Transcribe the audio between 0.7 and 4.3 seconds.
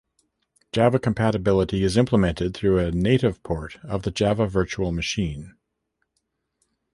Java compatibility is implemented through a native port of the